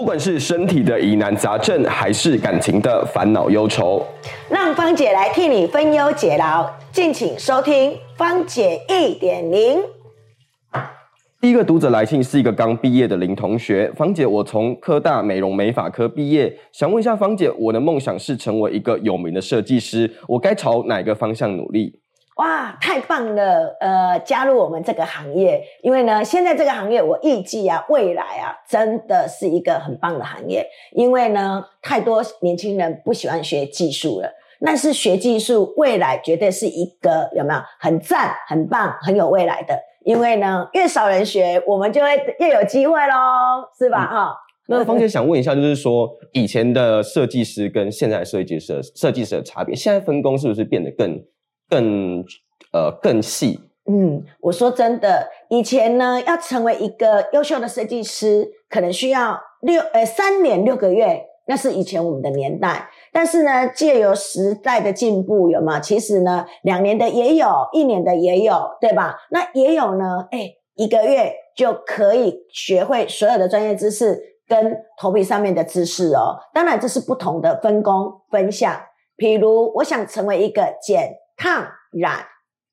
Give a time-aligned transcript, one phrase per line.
[0.00, 4.02] 不管是身体的疑难杂症，还是感情的烦恼忧愁，
[4.48, 9.78] 让芳姐来替你分忧解劳，敬请收听芳姐一点零。
[11.38, 22.00] 第一个读者来信是一个刚毕业的林同学，芳姐，我从科大美容美发科毕业，想问一下芳姐，我的梦想是成为一个有名的设计师，我该朝哪个方向努力？
[22.40, 23.76] 哇，太棒了！
[23.80, 30.66] 呃，加入我们这个行业，因为呢，现在这个行业我预计啊，未来啊，真的是一个很棒的行业。
[30.92, 34.32] 因为呢，太多年轻人不喜欢学技术了，
[34.64, 39.78] 但是学技术未来绝对是一个有没有很赞、很棒、很有未来的。
[40.06, 44.06] 因为呢，越少人学，我们就会越有机会喽，是吧？
[44.06, 44.34] 哈。
[44.66, 51.22] 那芳姐想问一下，就是说以前的设计师跟现在设计师设计师的差别，现在分工是不是变得更？
[51.70, 52.24] 更
[52.72, 62.90] 呃更细，嗯，我说真的，以前呢，要成为一个优秀的设计师，可能需要六呃三年六个月，那是以前我们的年代。
[63.12, 65.78] 但是呢，借由时代的进步，有吗？
[65.80, 69.16] 其实呢，两年的也有，一年的也有，对吧？
[69.30, 76.38] 那也有呢，哎，一个月就可以学会所有的专业知识跟头皮上面的知识哦。
[76.52, 78.80] 当然，这是不同的分工分项。
[79.16, 81.16] 譬如，我想成为一个剪。
[81.40, 82.26] 烫染，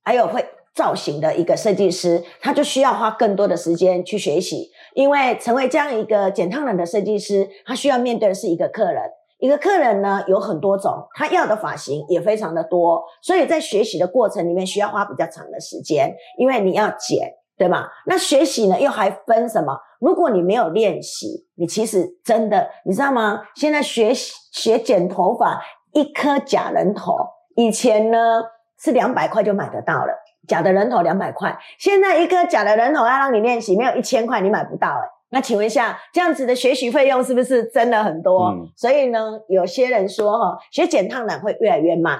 [0.03, 4.69] 还有会造型的一个设计师，他就需要花更多的时间去学习。
[4.93, 9.01] 因为成为这样一个剪烫染的设计师，他需要面对的是一个客人，
[9.39, 17.87] 一个客人呢有很多种，他要的发型也非常的多，所以在学习的过程里面需要花比较长的时间，因为你要剪，对吗？
[18.05, 19.79] 那学习呢又还分什么？
[20.01, 23.43] 如果你没有练习，你其实真的，你知道吗？
[23.55, 25.61] 现在学学剪头发，
[25.93, 27.15] 一颗假人头，
[27.55, 28.43] 以前呢。
[28.79, 30.13] 是两百块就买得到了，
[30.47, 31.57] 假的人头两百块。
[31.77, 35.09] 现在一个假的人头要让你练习，没有一千块你买不到哎。
[35.29, 38.55] 那请问一下，这样子的学习费用是不是真的很多？
[38.77, 42.17] 所以呢，有些人说哈，学减烫染会越来越慢，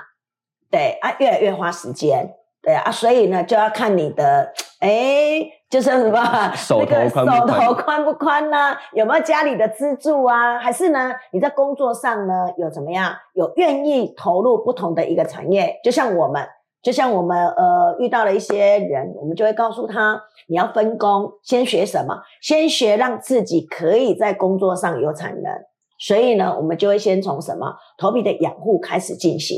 [0.70, 5.52] 对啊，越来越花时间，对啊，所以呢，就要看你的 哎。
[5.70, 8.74] 就是什么手头手头宽不宽呢？
[8.94, 10.58] 有没有家里的资助啊？
[10.58, 11.12] 还是呢？
[11.34, 13.14] 你在工作上呢有怎么样？
[13.34, 15.78] 有愿意投入不同的一个产业？
[15.84, 16.48] 就像我们，
[16.82, 20.18] 就像我们呃遇到了一些人，我们就会告诉他，
[20.48, 22.22] 你要分工，先学什么？
[22.42, 25.52] 先学让自己可以在工作上有产能。
[26.00, 29.58] 所以呢，我们就会先从什么头皮的养护开始进行，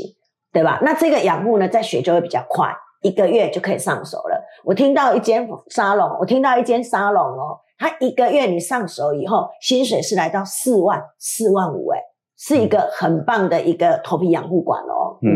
[0.52, 0.80] 对吧？
[0.82, 2.74] 那这个养护呢，在学就会比较快。
[3.02, 4.44] 一个月就可以上手了。
[4.64, 11.98] 我听到一间沙龙，我听到一间沙龙哦，他一个月你上手以后，薪水是来到四万、四万五，哎，
[12.36, 15.18] 是一个很棒的一个头皮养护馆哦。
[15.22, 15.30] 嗯，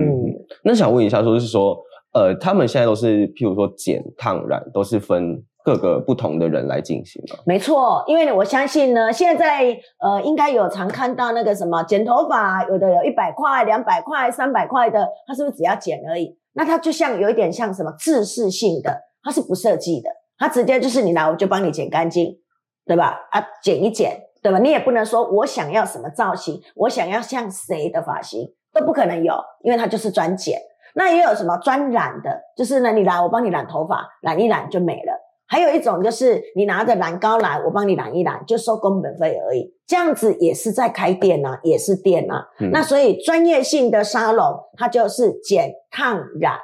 [0.62, 1.76] 那想问一下，说是说，
[2.12, 7.38] 呃，他们现在都是譬如说剪、烫、染，都是分各个不同的人来进行吗？
[7.46, 16.36] 没错，因为我相信呢，现在呃，应该有常看到那个什么剪头发，有的有一百块、两百块、三百块的，他是不是只要剪而已？
[16.54, 22.38] 那它就像有一点像什么自适性的，它是不设计的，它直接就是你来我就帮你剪干净，
[22.86, 23.20] 对吧？
[23.30, 24.58] 啊，剪一剪，对吧？
[24.58, 30.60] 你也不能说我想要什么造型，我想要像谁的发型都不可能有，因为它就是专剪。
[30.96, 35.23] 那也有什么专染的，就是呢，你来我帮你染头发，染一染就没了。
[35.46, 39.74] 还有一种就是你拿着染膏来，我帮你染一染，就收工本费而已。
[39.86, 42.44] 这样子也是在开店呐，也是店呐。
[42.72, 44.44] 那所以专业性的沙龙，
[44.76, 46.58] 它就是剪、烫、染，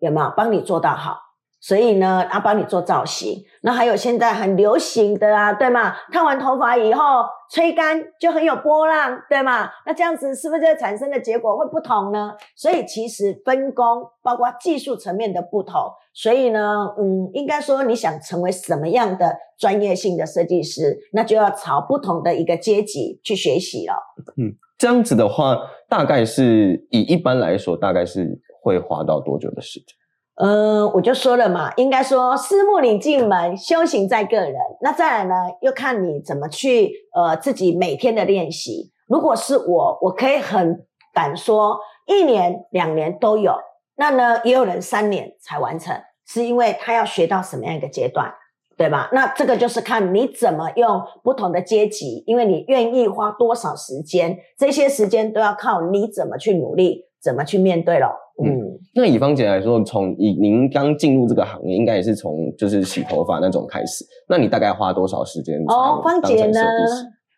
[0.00, 1.16] 有没有帮你做到好？
[1.66, 3.42] 所以呢，要帮你做造型。
[3.62, 5.94] 那还有现在很流行的啊，对吗？
[6.12, 9.70] 烫完头发以后吹干就很有波浪，对吗？
[9.86, 12.32] 那这样子是不是就产生的结果会不同呢？
[12.54, 15.80] 所以其实分工包括技术层面的不同。
[16.12, 23.94] 所以呢，嗯，应该说你想成为什么样的专业性的设计师，那就要朝不同的一个阶级去学习了。
[24.36, 25.56] 嗯，这样子的话，
[25.88, 29.96] 大概是以一般来说，大概是会花到多久的时间？
[30.36, 34.54] 嗯，我就说了嘛，应该说私募领进门，修行在个人。
[34.80, 38.90] 那再来呢，又看你怎么去呃自己每天的练习。
[39.06, 43.54] 如果是我，我可以很敢说，一年两年都有。
[43.96, 48.34] 那呢，也有人三年才完成，是因为他要学到什么样一个阶段，
[48.76, 49.08] 对吧？
[49.12, 58.06] 那这个就是看你怎么用不同的阶级，因为你愿意花多少时间，这些时间都要靠你怎么去努力，怎么去面对了。
[58.44, 58.50] 嗯，
[58.94, 64.04] 那以芳姐来说，从以您刚进入这个行业，应该也是从就是洗头发那种开始。
[64.28, 65.56] 那你大概花多少时间？
[65.68, 66.60] 哦，芳姐呢？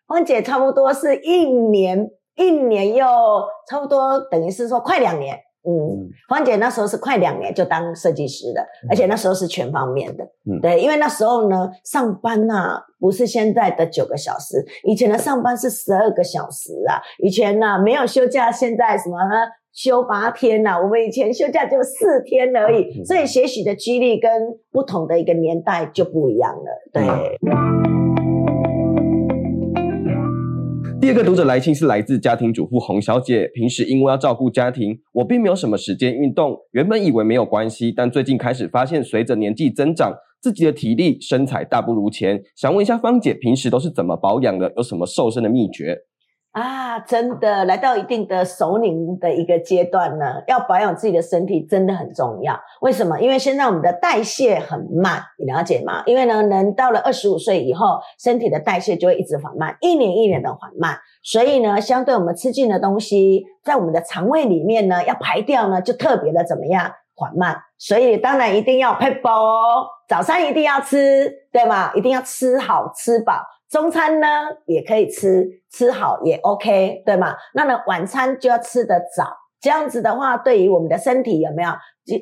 [0.07, 3.05] 芳姐差不多是一年，一年又
[3.69, 5.35] 差不多等于是说快两年，
[5.67, 10.23] 嗯，芳姐那时候是快两年就当设计师的，而且那时候是全方面的。
[10.49, 16.97] 嗯对，因为那时候呢，上班呐、不是现在的九个小时，以前的上班是十二个小时啊。
[17.19, 19.45] 以前呢、没有休假，现在什么呢？
[19.77, 24.27] 休八天呐、我们以前休假就四天而已，嗯所以学习的几率跟
[24.71, 26.65] 不同的一个年代就不一样了。
[26.91, 27.03] 对，
[30.99, 36.57] 第二个读者来信是来自家庭主妇洪小姐，平时因为要照顾家庭，我并没有什么时间运动。
[36.71, 42.41] 原本以为没有关系，但最近开始发现，随着年纪增长，自己的体力、身材大不如前。
[42.55, 44.73] 想问一下芳姐，平时都是怎么保养的？
[44.75, 45.99] 有什么瘦身的秘诀？
[46.57, 52.59] 啊，真的来到一定的熟龄的一个阶段呢，要保养自己的身体真的很重要。
[52.81, 53.19] 为什么？
[53.21, 56.01] 因为现在我们的代谢很慢，你了解吗？
[56.07, 60.97] 因为呢，人到了二十五岁以后，身体的代谢就会一直缓慢，一年一年的缓慢。
[61.21, 67.55] 所以呢，相对我们吃进的东西，在我们的肠胃里面呢，要排掉呢，就特别的怎么样缓慢。
[67.77, 71.91] 所以当然一定要配饱哦，早餐一定要吃，对吗？
[71.93, 73.43] 一定要吃好吃饱。
[73.69, 74.27] 中餐呢
[74.65, 77.35] 也可以吃，吃好也 OK，对吗？
[77.53, 79.25] 那呢晚餐就要吃得早，
[79.59, 81.69] 这样子的话，对于我们的身体有没有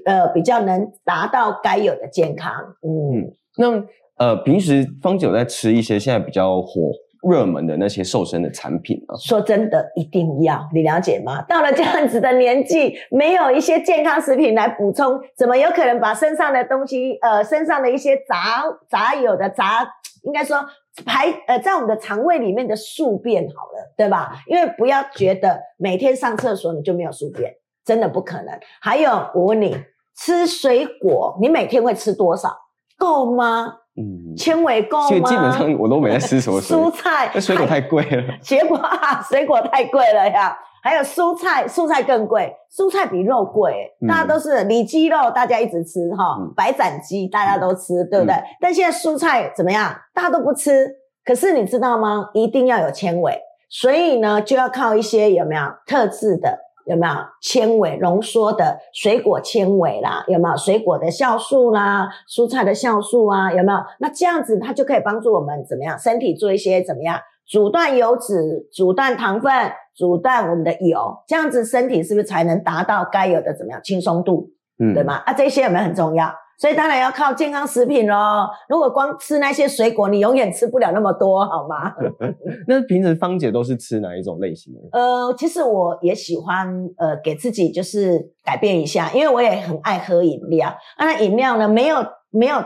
[0.06, 2.52] 呃比较能达到该有的健康？
[2.82, 3.84] 嗯，那
[4.18, 6.82] 呃，平时方姐有在吃一些现在比较火
[7.30, 9.16] 热门的那些瘦身的产品吗？
[9.18, 11.42] 说真的，一定要你了解吗？
[11.50, 19.86] 到了这样子的年纪，没有一些健康食品来补充，怎么有可能把身上的东西，呃，身上的一些杂杂有的杂，
[20.26, 20.58] 应该说
[21.06, 24.34] 排呃，在我们的肠胃里面的宿便好了，对吧？
[24.48, 27.54] 因为不要觉得每天上厕所你就没有宿便，
[27.86, 28.60] 真的不可能。
[28.82, 29.78] 还有，我问你，
[30.18, 32.50] 吃水果，你每天会吃多少？
[32.98, 33.76] 够吗？
[33.98, 35.08] 嗯，纤维够吗？
[35.08, 38.38] 所以基本上我都没在吃什么蔬，菜，那水果太贵了。
[38.42, 40.58] 结果啊，水果太贵了呀。
[40.86, 43.92] 还有蔬菜，蔬菜更贵，蔬菜比肉贵。
[44.02, 48.36] 嗯大家都是里脊肉，大家一直吃哈，嗯白斩鸡大家都吃，对不对？
[48.62, 49.92] 但现在蔬菜怎么样？
[50.14, 50.88] 大家都不吃。
[51.26, 52.30] 可是你知道吗？
[52.36, 53.36] 一定要有纤维，
[53.68, 56.60] 所以呢，就要靠一些有没有特制的。
[56.86, 60.24] 有没有纤维浓缩的水果纤维啦？
[60.28, 62.08] 有没有水果的酵素啦？
[62.30, 63.52] 蔬菜的酵素啊？
[63.52, 63.80] 有没有？
[63.98, 65.98] 那这样子它就可以帮助我们怎么样？
[65.98, 67.20] 身体做一些怎么样？
[67.48, 69.52] 阻断油脂、阻断糖分、
[69.96, 74.50] 阻断我们的油，这样子身体是不是才能达到该有的怎么样轻松度？
[74.78, 75.02] 嗯对？
[75.04, 75.16] 吗？
[75.26, 76.34] 啊，这些有没有很重要？
[76.58, 78.50] 所以当然要靠健康食品咯。
[78.70, 81.94] 如果光吃那些水果，你永远吃不了那么多，好吗？
[82.68, 84.80] 那平时芳姐都是吃哪一种类型的？
[84.98, 90.70] 呃，其实我也喜欢呃给自己就是改变一下，因为我也很爱喝饮料。
[90.98, 91.98] 啊，那饮料呢没有
[92.32, 92.64] 没有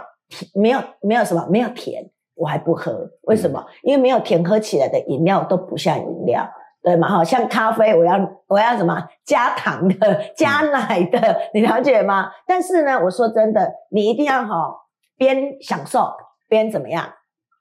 [0.54, 3.10] 没有没有什么没有甜，我还不喝。
[3.24, 3.66] 为什么？
[3.81, 6.48] 因为没有甜，喝起来的饮料都不像饮料。
[6.81, 7.08] 对嘛？
[7.08, 8.18] 好像咖啡，我要
[8.48, 12.31] 我要什么加糖的、加奶的，你了解吗？
[12.48, 14.74] 但是呢，我说真的，你一定要哈
[15.18, 16.10] 边享受
[16.48, 17.06] 边怎么样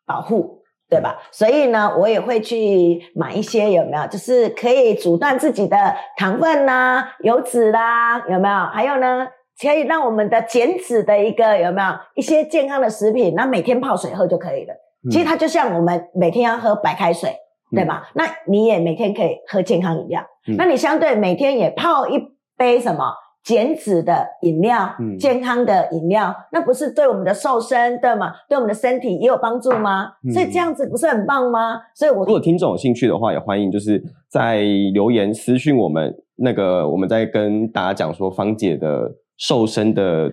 [0.07, 1.19] 保护，对吧？
[1.33, 5.77] 所以呢，我也会去买一些有没有，就是可以阻断自己的
[6.17, 8.67] 糖分啦、油脂啦，有没有？
[8.73, 9.27] 还有呢，
[9.61, 13.35] 可以让我们的减脂的一个有没有一些健康的食品？
[13.35, 14.75] 那每天泡水喝就可以了。
[15.11, 17.37] 其实它就像我们每天要喝白开水，
[17.71, 18.09] 对吧？
[18.15, 22.19] 那你也每天可以喝健康饮料，嗯那你相对每天也泡一
[22.57, 23.13] 杯什么
[23.45, 28.33] 减脂的饮料、嗯健康的饮料，那不是对我们的瘦身对吗？
[28.49, 30.13] 对我们的身体也有帮助吗？
[30.27, 31.81] 嗯所以这样子不是很棒吗？
[31.95, 34.61] 所以我如果听众有兴趣的话，也欢迎就是在
[34.93, 40.31] 留言私讯我们，那个我们在跟大家讲说芳姐的瘦身的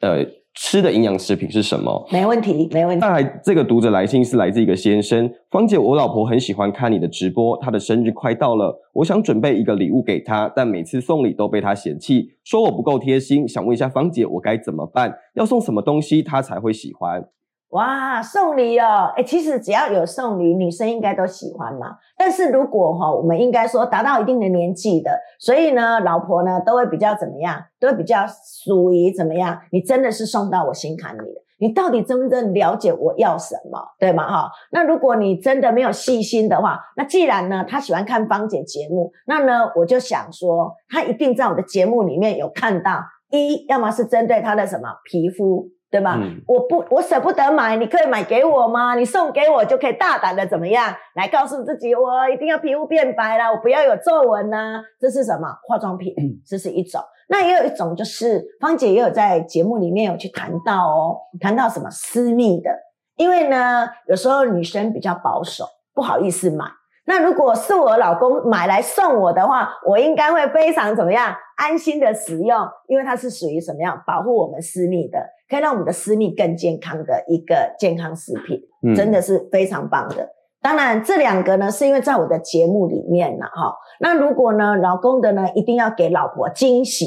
[0.00, 0.24] 呃
[0.60, 2.06] 吃的营养食品是什么。
[2.10, 3.00] 没问题，没问题。
[3.00, 15.16] 再来，这个读者来信是来自一个先生，芳姐，我老婆很喜欢看你的直播，她的生日快到了，我想准备一个礼物给她，但每次送礼都被她嫌弃，说我不够贴心，想问一下芳姐，我该怎么办？
[15.36, 17.24] 要送什么东西她才会喜欢？
[17.70, 19.12] 哇，送礼哦！
[19.14, 21.96] 哎，其实只要有送礼，女生应该都喜欢嘛。
[22.16, 27.62] 但是如果哈、我们应该说达到一定的年纪的，所以呢，老婆呢都会比较怎么样？
[27.78, 28.24] 都会比较
[28.64, 29.60] 属于怎么样？
[29.70, 31.44] 你真的是送到我心坎里了。
[31.60, 34.26] 你到底真正了解我要什么，对吗？
[34.26, 46.16] 哈，那如果你真的没有细心的话，那既然呢，他喜欢看芳姐节目，那呢，我就想说，他一定在我的节目里面有看到一，要么是针对他的什么皮肤，对吧？
[46.18, 48.94] 嗯我不，我舍不得买，你可以买给我吗？
[48.94, 55.48] 你送给我就可以大胆的怎么样来告诉自己，我一定要皮肤变白啦，我不要有皱纹呐、这是什么？
[55.66, 56.14] 化妆品，
[56.46, 57.00] 这是一种。
[57.30, 62.70] 那也有一种就是芳姐也有在节目里面有去谈到哦，谈到什么私密的，
[63.16, 65.64] 因为呢，有时候女生比较保守，
[65.94, 66.64] 不好意思买。
[67.06, 80.28] 那如果是我老公买来送我的话，我应该会非常怎么样安心的使用，因为它是属于什么样保护我们私密的，可以让我们的私密更健康的一个健康食品，嗯真的是非常棒的。
[80.60, 83.74] 当然，这两个呢是因为在我的节目里面呢，哈。
[84.00, 87.06] 那如果呢，老公的呢一定要给老婆惊喜，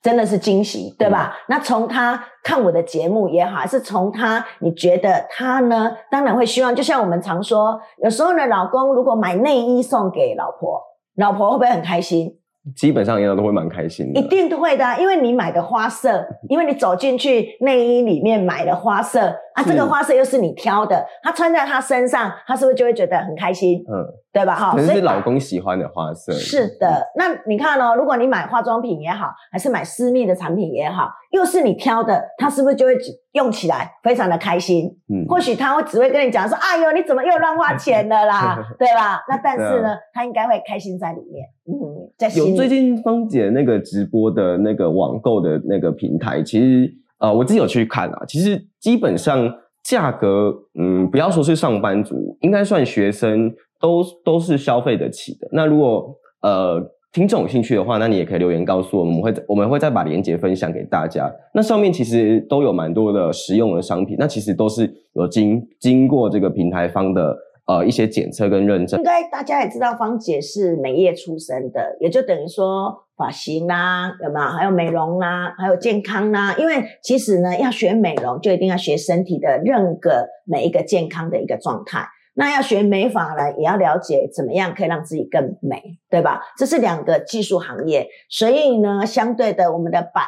[0.00, 1.36] 真的是惊喜，对吧？
[1.48, 10.80] 那从他看我的节目也好，还是从他你觉得他呢，当然会希望，就像我们常说，有时候呢，老公如果买内衣送给老婆，
[11.16, 12.37] 老婆会不会很开心？
[12.74, 14.20] 基本上应该都会蛮开心的。
[14.20, 19.20] 一定都会的啊，因为你买的花色， 因为你走进去内衣里面买的花色
[19.54, 24.04] 啊，这个花色又是你挑的，他穿在他身上，他是不是就会觉得很开心，嗯，
[24.38, 24.54] 对吧？
[24.54, 26.32] 哈，可是老公喜欢的花色。
[26.32, 32.92] 是的，那你看哦，如果你买化妆品也好，还是买私密的产品也好，又是你挑的，他是不是就会
[33.32, 34.86] 用起来非常的开心？
[35.12, 38.58] 嗯，或许他会只会跟你讲说：“哎呦，你怎么又乱花钱了啦？
[38.78, 39.20] ”对吧？
[39.28, 42.28] 那但是呢，他应该会开心在里面，嗯，在。
[42.38, 49.52] 有最近芳姐那个直播的那个网购的那个平台，其实呃我自己有去看啊，其实基本上
[49.82, 55.48] 价格，嗯，不要说是上班族，应该算学生都都是消费得起的。
[55.52, 56.80] 那如果呃
[57.10, 61.32] 听众有兴趣的话，那你也可以留言告诉我们，我们会我们会再把链接分享给大家。
[61.54, 67.34] 那上面其实都有蛮多的实用的商品，那其实都是有经经过这个平台方的
[67.66, 69.04] 呃一些检测跟认证应。
[69.04, 74.46] 该大家也知道，芳姐是美业出身的，也就等于说发型啦，有没有？
[74.46, 76.54] 还有美容啦，还有健康啦。
[76.58, 82.06] 因为其实呢，要学美容，就一定要学身体的任个每一个健康的一个状态。
[82.38, 86.40] 那要学美法呢，也要了解怎么样可以让自己更美，对吧？
[86.56, 90.24] 这是两个技术行业，所以呢，相对的，我们的版，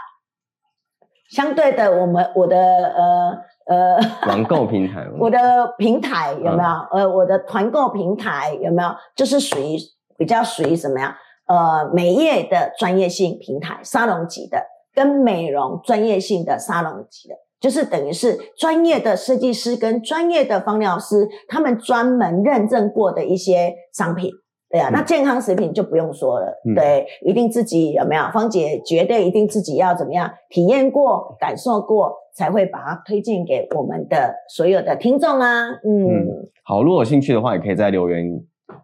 [1.31, 6.69] 相对的，我们我的呃呃，网购平台，我的平台有没有？
[6.91, 8.91] 呃，我的团购平台有没有？
[9.15, 9.77] 就是属于
[10.19, 11.17] 比较属于什么呀？
[11.47, 24.31] 呃，美业的专业性平台，沙龙级的，跟美容专业性的沙龙级的，就是等于是专业的设计师跟专业的芳疗师，他们专门认证过的一些商品。
[24.71, 28.23] 对啊，嗯那健康食品就不用说了，嗯对，一定自己有没有？
[28.33, 35.71] 芳姐绝对一定自己要怎么样体验过、感受过，才会把它推荐给我们的所有的听众啊。
[35.71, 38.25] 嗯，嗯好，如果有兴趣的话，也可以在留言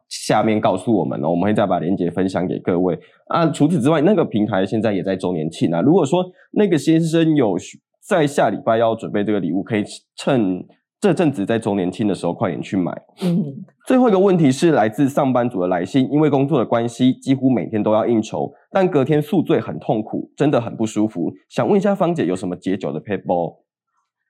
[0.08, 3.46] 下面告诉我们哦，我们会再把链接分享给各位啊。
[3.50, 5.80] 除此之外，那个平台现在也在周年庆啊。
[5.80, 9.84] 如果说那个先生有需在下礼拜要准备这个礼物，可以
[10.14, 10.64] 趁
[11.00, 12.92] 这阵子在周年庆的时候快点去买。
[13.22, 21.32] 嗯，最后一个问题是来自上班族的来信，因为工作的关系，几乎每天都要应酬，但隔天宿醉很痛苦，真的很不舒服。
[21.48, 23.18] 想问一下芳姐有什么解酒的 p e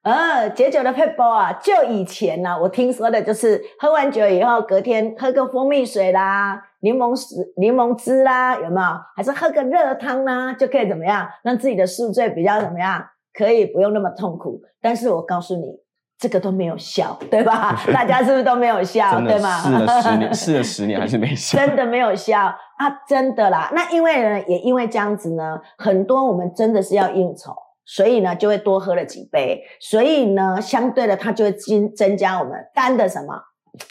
[0.02, 8.86] 呃，解酒的配包啊，就以前呢、我听说的就是喝完酒以后，隔天喝个蜂蜜水啦、柠檬汁、柠檬汁啦，有没有？
[9.16, 13.04] 还是喝个热汤啦，就可以怎么样，让自己的宿醉比较怎么样，
[13.36, 14.62] 可以不用那么痛苦。
[14.80, 15.66] 但是我告诉你，
[16.18, 17.78] 这个都没有效，对吧？
[17.92, 19.58] 大家是不是都没有效，对吗？
[19.58, 21.58] 试了十年，试了十年还是没 效。
[21.58, 23.70] 真的没有效啊，真的啦。
[23.74, 33.42] 那因为呢，也因为这样子呢，很多我们真的是要应酬，所以呢就会多喝了几杯，所以呢，相对的它就会增增加我们肝的什么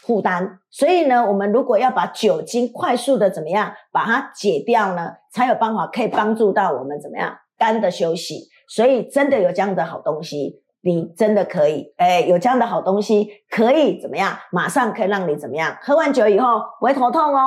[0.02, 0.60] 负担。
[0.72, 8.50] 所以呢，我们如果要把酒精快速的怎么样把它解掉呢，才有办法可以帮助到我们怎么样肝的休息。
[8.68, 10.62] 所以真的有这样的好东西。
[10.88, 14.38] 你真的可以，哎，有这样的好东西，可以怎么样？
[14.52, 15.76] 马上可以让你怎么样？
[15.82, 17.40] 喝完酒以后不会头痛哦。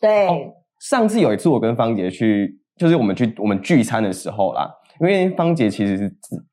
[0.00, 0.32] 对，哦
[0.78, 4.70] 上次有一次我跟芳姐去，就是我们去我们聚餐的时候啦，
[5.00, 6.04] 因为芳姐其实是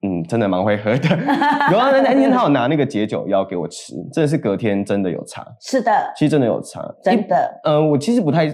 [0.02, 1.10] 嗯真的蛮会喝的，
[1.72, 8.52] 有啊那那天她有拿那个解酒药给我吃，真的是隔天真的有差，是的，其实真的有差，真的，呃，我其实不太，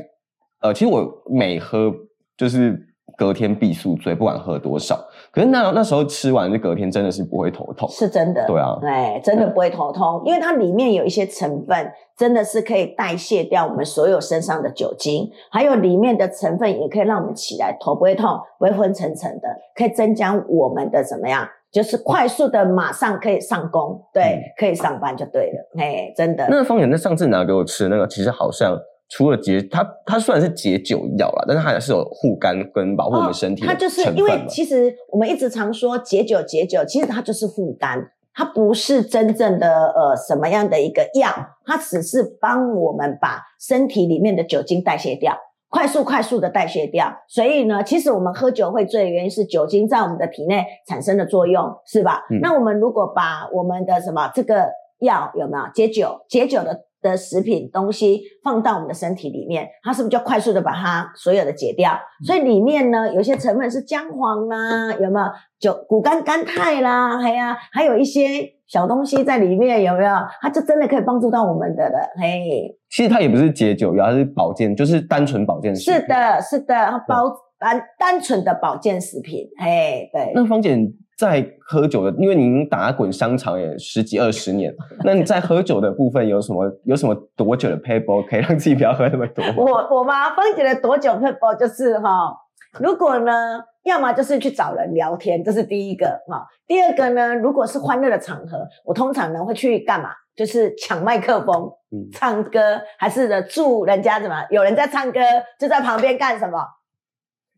[0.60, 1.89] 呃，其实我每喝
[2.36, 2.78] 就是
[3.16, 5.00] 隔天必宿醉，不管喝多少。
[5.31, 7.88] 可是那那时候吃完，就隔天真的是不会头痛。
[7.89, 8.45] 是真的。
[8.48, 25.69] 对啊，哎，真的不会头痛，因为它里面有一些成分，真的是可以代谢掉我们所有身上的酒精，还有里面的成分也可以让我们起来头不会痛，不会昏沉沉的，可以增加我们的怎么样，就是快速的马上可以上工，对，嗯可以上班就对了。
[25.79, 26.48] 哎，真的。
[26.50, 28.75] 那方姐那上次拿给我吃那个，其实好像
[29.10, 41.30] 除了解它，它虽然是解酒药啦，但是它也是有护肝跟保护我们身体它就是因为其实我们一直常说解酒解酒，其实它就是护肝，它不是真正的呃什么样的一个药，
[41.66, 45.38] 它只是帮我们把身体里面的酒精代谢掉。
[45.72, 52.25] 快速快速的代谢掉，所以呢，其实我们喝酒会醉的原因是酒精在我们的体内产生的作用，是吧？
[52.32, 54.66] 嗯那我们如果把我们的什么这个
[55.01, 61.98] 药有没有解酒解酒的的食品东西放到我们的身体里面，它是不是就快速的把它所有的解掉？
[62.25, 65.25] 所以里面呢有些成分是姜黄啦，有没有
[65.60, 68.27] 酒谷甘甘肽啦，还呀还有一些
[68.68, 70.13] 小东西在里面，有没有？
[70.41, 72.75] 它就真的可以帮助到我们的了，嘿。
[72.89, 76.01] 其实它也不是解酒药，它是保健，就是单纯保健食品。
[76.01, 80.32] 是的，是的，保单单纯的保健食品，嘿，对。
[80.34, 80.75] 那芳姐
[81.20, 84.74] 在喝酒的，因为您打滚商场也十几二十年，
[85.04, 89.44] 那你在喝酒的部分有什么有什么多酒的 paper 可以让自己不要喝那么多？
[89.62, 90.34] 我我吗？
[90.34, 92.34] 分解的多酒 paper 就是哈，
[92.80, 96.48] 如果呢，要么就是去找人聊天，这是第一个哈。
[96.66, 100.12] 第二个呢，如果是欢乐的场合，我通常呢会去干嘛？
[100.38, 101.70] 就是抢麦克风，
[102.14, 104.36] 唱歌，还是呢祝人家怎么？
[104.52, 105.20] 有人在唱歌，
[105.60, 106.58] 就在旁边干什么？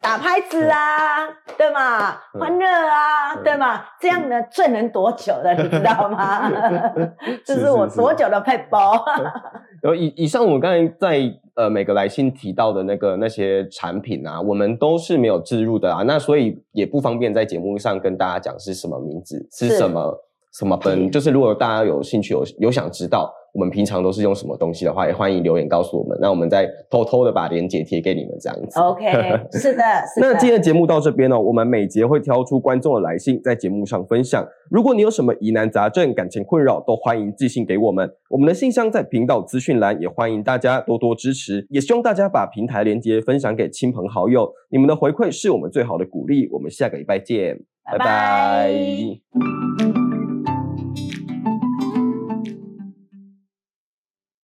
[0.01, 1.27] 打拍子啊，
[1.58, 2.17] 对吗？
[2.34, 3.86] 欢乐啊，对吗？
[4.00, 6.50] 这样呢，最能躲久的，你知道吗？
[7.46, 9.05] 这是我躲久的配包。
[9.81, 11.22] 然后以以上我们刚才在
[11.55, 20.27] 呃每个来信提到的那个那些产品啊，我们都是没有置入的啊，那所以也不方便在节目上跟大家讲是什么名字，是什么。
[20.53, 21.10] 什么分？
[21.10, 26.17] 就是如果大家有兴趣有有想知道我们平常都是用什么东西的话，也欢迎留言告诉我们。
[26.22, 28.79] 那我们再偷偷的把链接贴给你们，这样子。
[28.79, 29.05] OK，
[29.51, 29.84] 是的。
[30.17, 34.46] 那今天的节目到这边呢，我们每节会挑出观众的来信，在节目上分享。
[34.70, 38.10] 如果你有什么疑难杂症、感情困扰，都欢迎寄信给我们。
[38.29, 41.67] 我们的信箱在频道资讯栏，也欢迎大家多多支持。
[41.70, 46.48] 也希望大家把平台链接分享给亲朋好友，你们的回馈是我们最好的鼓励。
[46.53, 50.00] 我们下个礼拜见，拜拜。